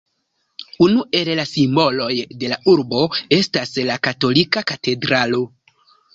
Unu 0.85 1.03
el 1.19 1.29
la 1.39 1.45
simboloj 1.49 2.15
de 2.45 2.49
la 2.55 2.57
urbo 2.73 3.03
estas 3.41 3.75
la 3.93 4.01
katolika 4.09 4.67
katedralo. 4.75 5.45